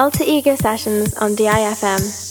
[0.00, 2.29] Alter Ego Sessions on DIFM.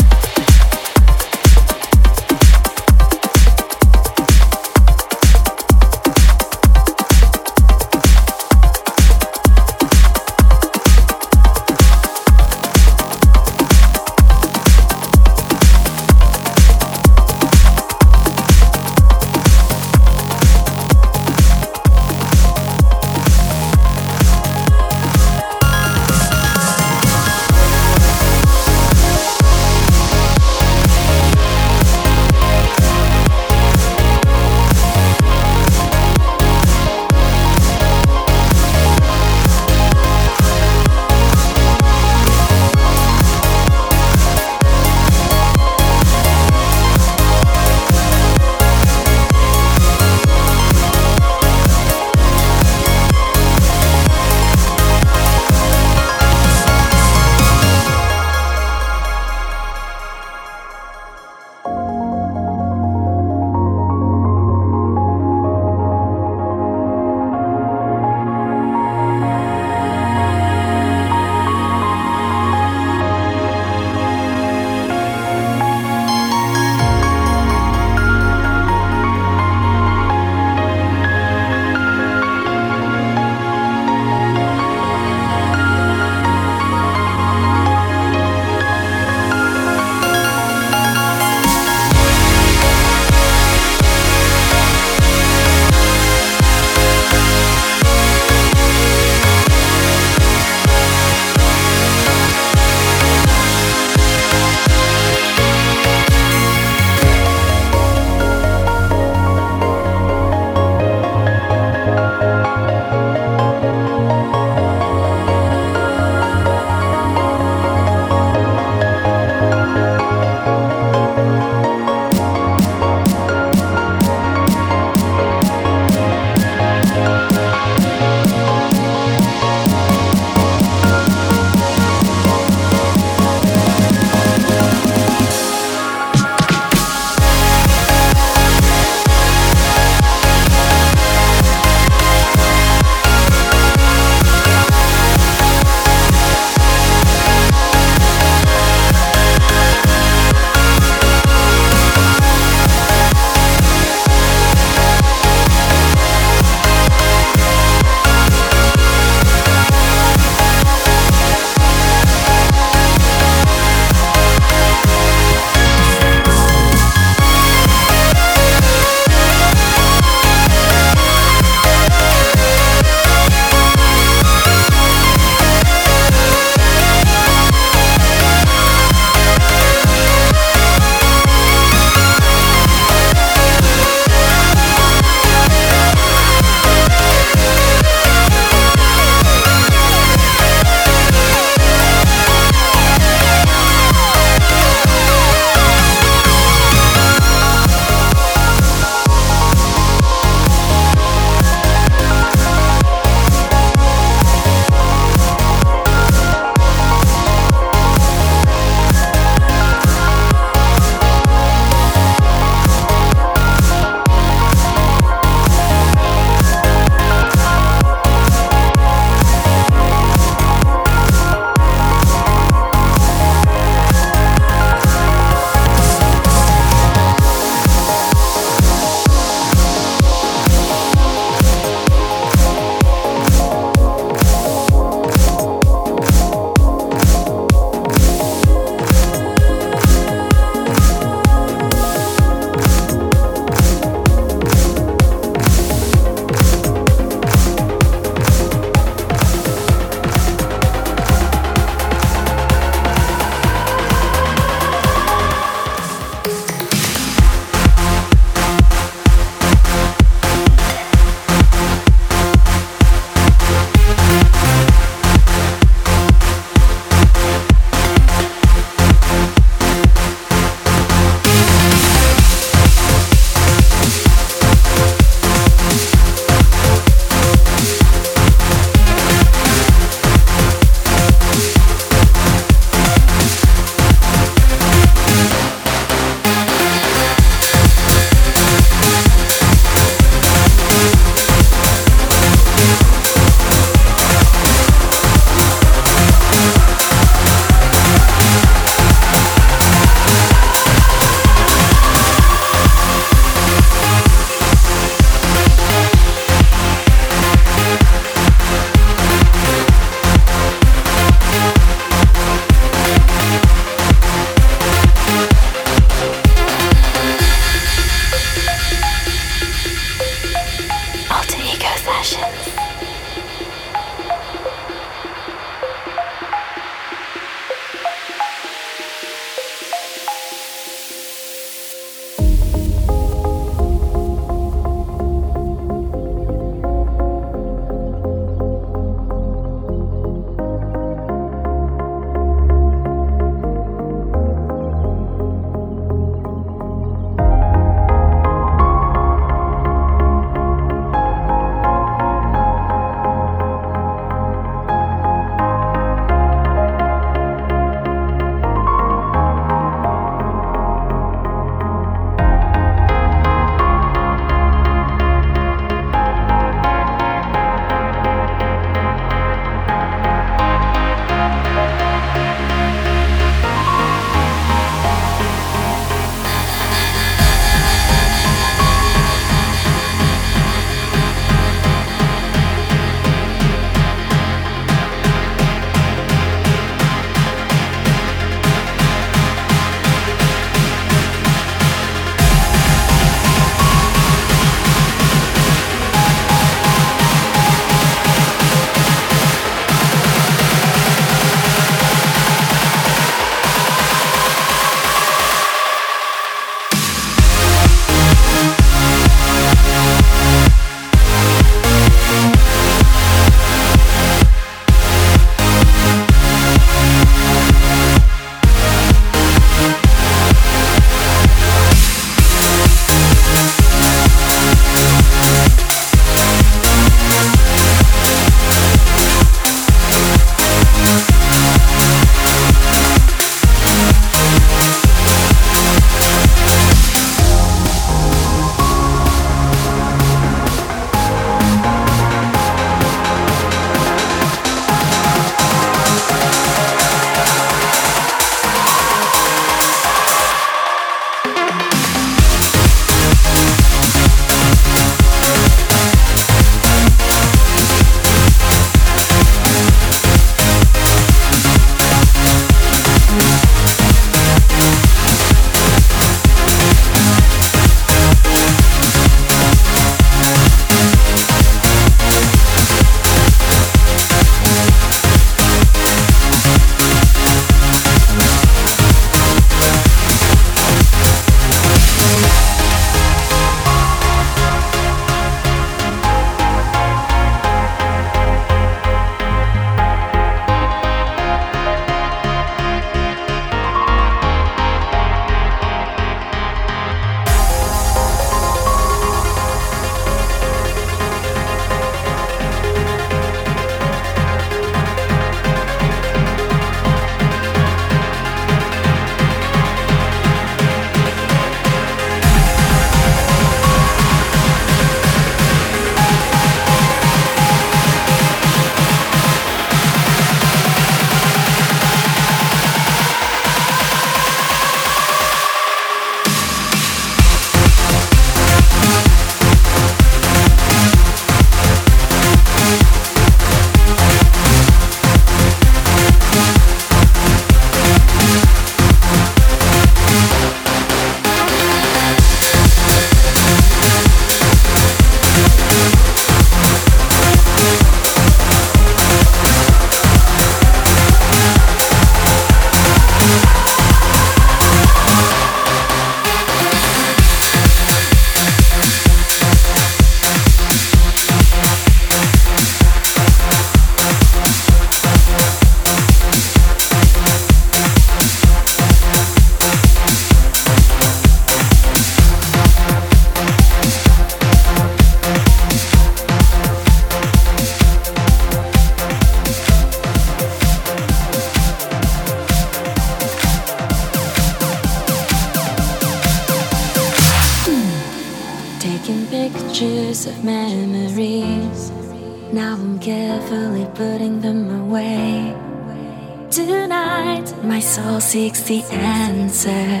[599.00, 600.00] Answer.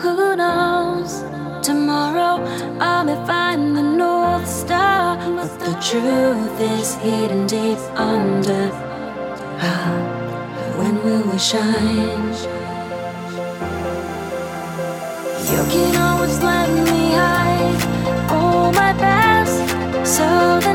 [0.00, 1.22] Who knows?
[1.62, 2.42] Tomorrow
[2.80, 8.70] I may find the North Star, but the truth is hidden deep under.
[9.60, 9.92] Ah,
[10.76, 12.32] when will we shine?
[15.52, 17.82] You can always let me hide
[18.30, 19.58] all my past,
[20.04, 20.26] so
[20.60, 20.74] the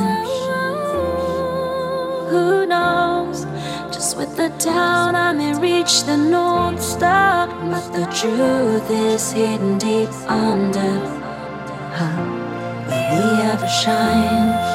[4.63, 7.47] down, I may reach the North Star.
[7.47, 10.99] But the truth is hidden deep under.
[11.97, 12.41] Huh?
[12.87, 14.70] Will we ever shine?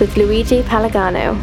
[0.00, 1.36] With Luigi Palagano.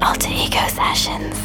[0.00, 1.35] Alter Ego Sessions.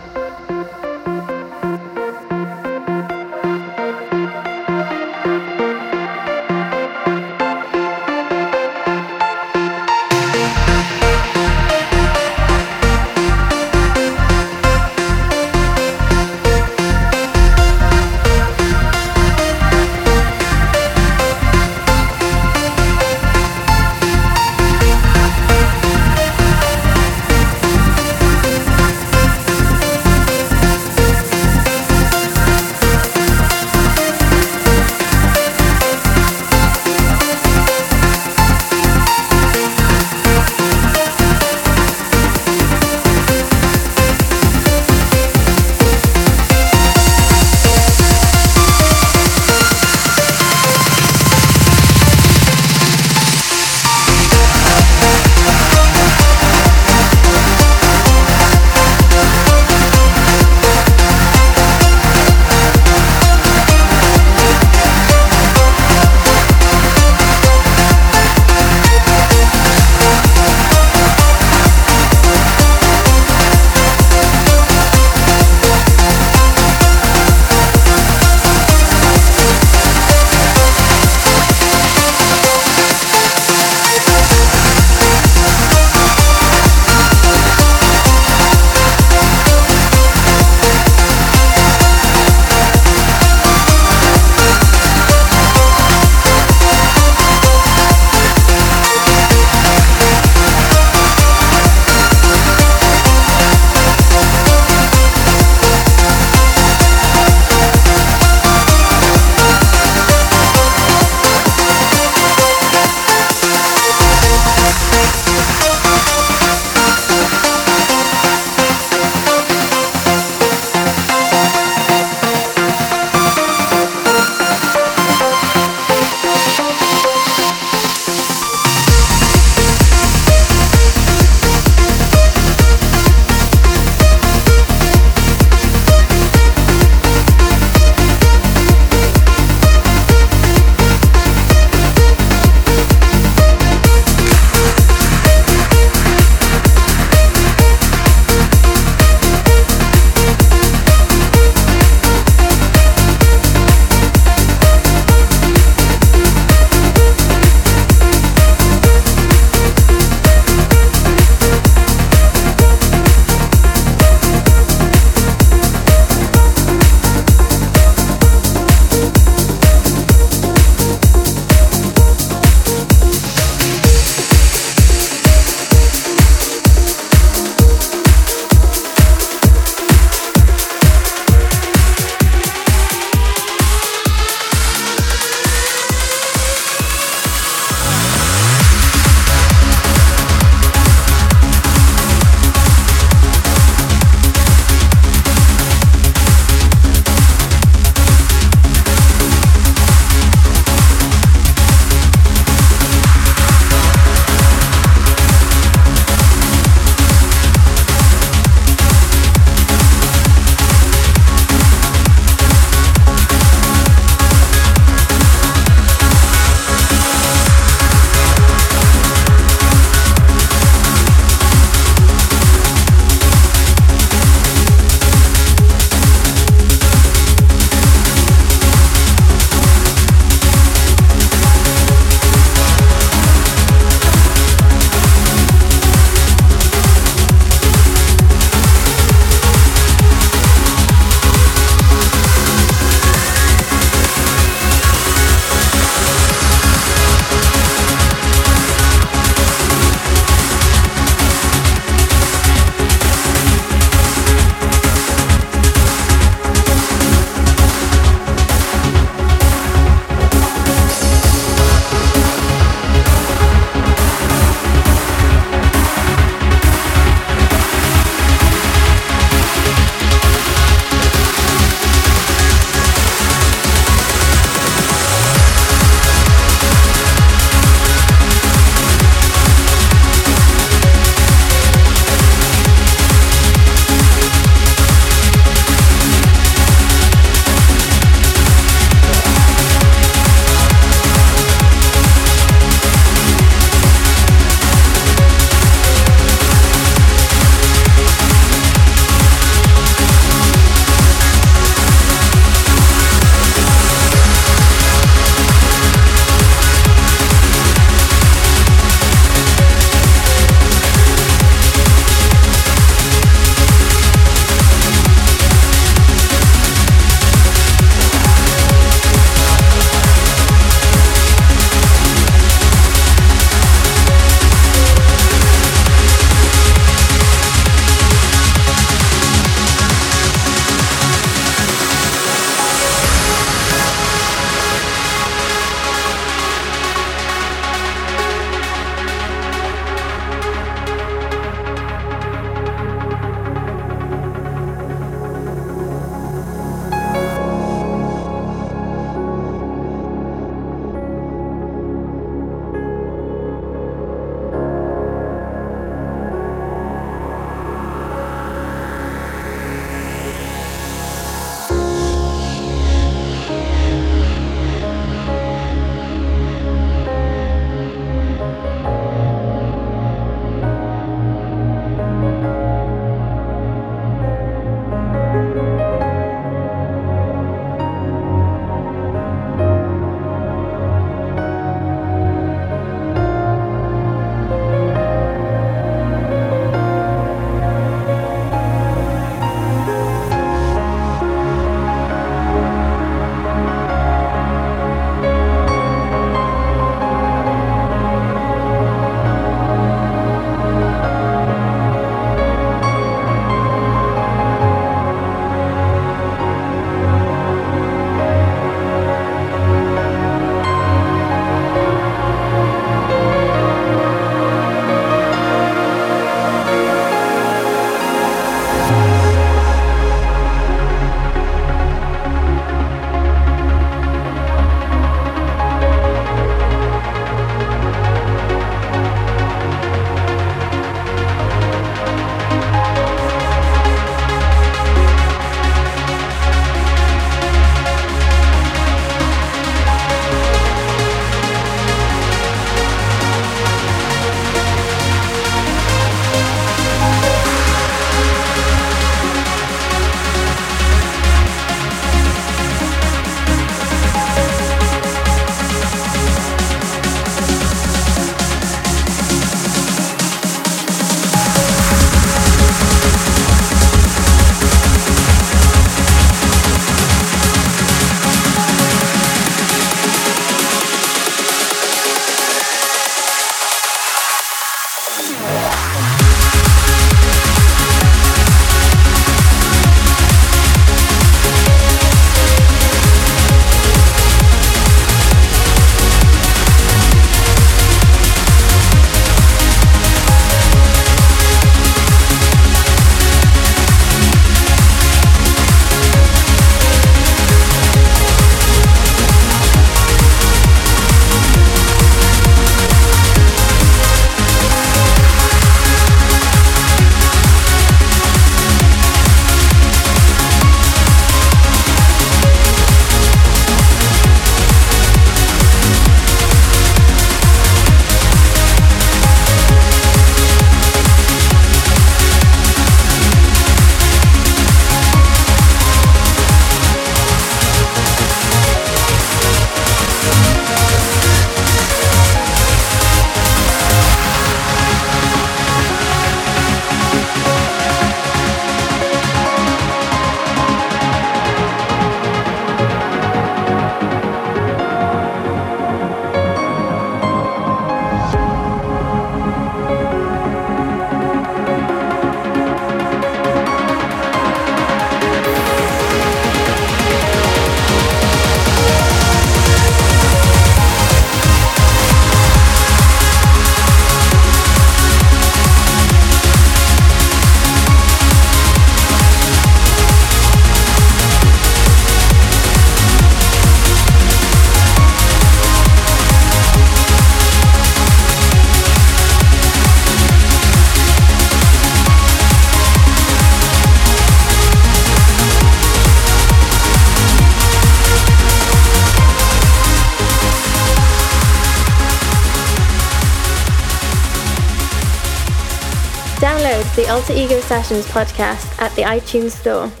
[597.21, 600.00] Alter Ego Sessions podcast at the iTunes Store.